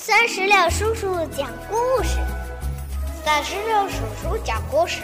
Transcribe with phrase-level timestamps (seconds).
[0.00, 2.20] 三十六叔叔讲故事，
[3.24, 5.02] 三十六叔叔讲故事，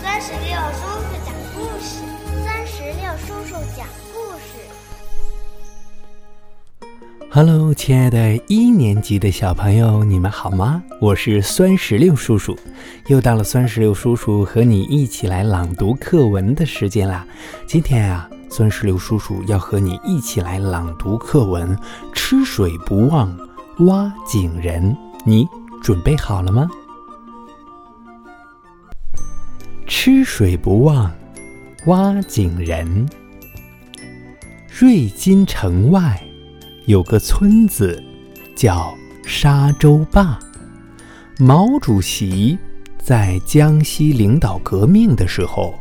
[0.00, 1.98] 三十六叔叔讲故事，
[2.44, 3.84] 三十六叔叔讲
[4.14, 4.62] 故事。
[7.28, 10.80] Hello，亲爱的一年级的小朋友，你们好吗？
[11.00, 12.56] 我是酸石榴叔叔，
[13.08, 17.26] 又到了酸石榴叔叔和你一起来朗读课文的时间啦。
[17.66, 18.30] 今天啊。
[18.50, 21.76] 酸石榴叔叔要和你一起来朗读课文
[22.12, 23.36] 《吃水不忘
[23.80, 24.82] 挖井人》，
[25.24, 25.46] 你
[25.82, 26.68] 准备好了吗？
[29.86, 31.12] 吃水不忘
[31.86, 33.08] 挖井人。
[34.68, 36.20] 瑞金城外
[36.86, 38.02] 有个村子
[38.56, 38.94] 叫
[39.24, 40.38] 沙洲坝，
[41.38, 42.58] 毛主席
[43.02, 45.74] 在江西领导革命的时候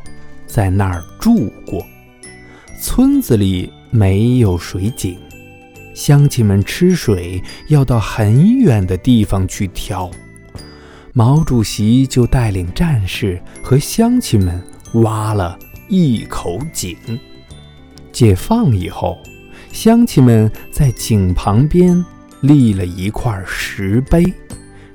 [0.46, 1.84] 在那儿住过。
[2.80, 5.18] 村子里没有水井，
[5.96, 10.10] 乡亲们吃水要到很远的地方去挑。
[11.12, 14.62] 毛主席就带领战士和乡亲们
[15.02, 15.58] 挖了
[15.90, 16.96] 一口井。
[18.12, 19.18] 解放以后，
[19.72, 22.04] 乡亲们在井旁边
[22.42, 24.32] 立了一块石碑，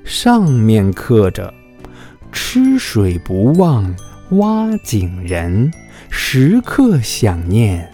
[0.05, 1.53] 上面刻着
[2.31, 3.93] “吃水不忘
[4.33, 5.71] 挖井人”。
[6.11, 7.91] 时刻想念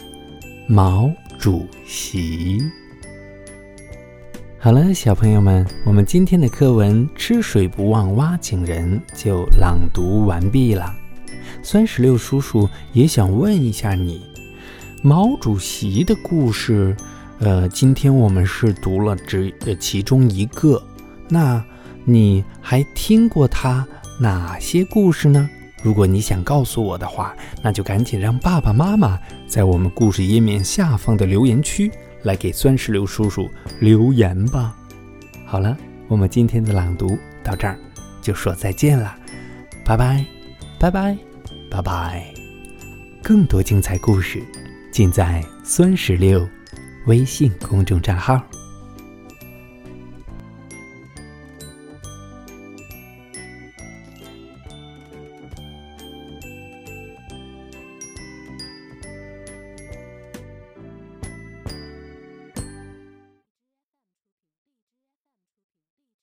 [0.66, 2.60] 毛主席。
[4.58, 10.92] 好了，小朋友们，我们今天的课文《吃水不忘挖井人》就朗读完毕了。
[11.62, 14.20] 酸石榴叔叔也想问一下你，
[15.02, 16.96] 毛主席的故事，
[17.38, 20.82] 呃，今天我们是读了这呃其中一个，
[21.28, 21.64] 那
[22.04, 23.86] 你还听过他
[24.20, 25.48] 哪些故事呢？
[25.82, 31.90] 如果你想告诉我的话，那就赶紧让爸爸妈妈在我们故事页面下方的留言区
[32.22, 33.48] 来给酸石榴叔叔
[33.80, 34.76] 留言吧。
[35.46, 35.76] 好了，
[36.08, 37.78] 我们今天的朗读到这儿
[38.20, 39.14] 就说再见了，
[39.84, 40.24] 拜拜，
[40.78, 41.16] 拜拜，
[41.70, 42.26] 拜拜。
[43.22, 44.42] 更多精彩故事
[44.90, 46.46] 尽在酸石榴
[47.06, 48.42] 微信公众账号。